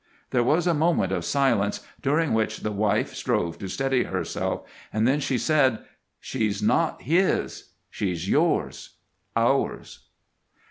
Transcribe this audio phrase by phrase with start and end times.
[0.31, 5.19] There was a moment of silence during which the wife strove to steady herself, then
[5.19, 5.77] she said:
[6.19, 8.95] "She's not his she's yours
[9.35, 10.07] ours."